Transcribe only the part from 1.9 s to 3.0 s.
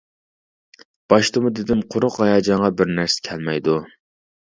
قۇرۇق ھاياجانغا بىر